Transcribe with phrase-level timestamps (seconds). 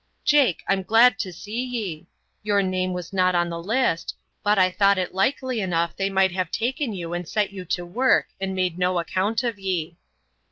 [0.25, 2.07] Jake, I'm glad to see ye.
[2.41, 6.31] Your name was not in the list, but I thought it likely enough they might
[6.31, 9.97] have taken you and set you to work, and made no account of ye."